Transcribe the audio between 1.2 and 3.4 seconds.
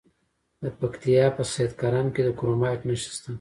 په سید کرم کې د کرومایټ نښې شته.